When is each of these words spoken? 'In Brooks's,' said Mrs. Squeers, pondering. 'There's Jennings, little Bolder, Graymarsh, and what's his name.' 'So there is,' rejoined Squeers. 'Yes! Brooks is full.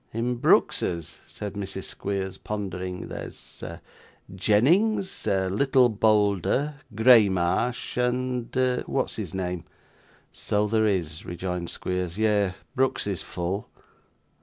'In 0.11 0.37
Brooks's,' 0.37 1.19
said 1.27 1.53
Mrs. 1.53 1.83
Squeers, 1.83 2.39
pondering. 2.39 3.07
'There's 3.07 3.63
Jennings, 4.33 5.27
little 5.27 5.89
Bolder, 5.89 6.73
Graymarsh, 6.95 7.97
and 7.97 8.83
what's 8.87 9.17
his 9.17 9.35
name.' 9.35 9.65
'So 10.33 10.65
there 10.65 10.87
is,' 10.87 11.23
rejoined 11.23 11.69
Squeers. 11.69 12.17
'Yes! 12.17 12.55
Brooks 12.75 13.05
is 13.05 13.21
full. 13.21 13.69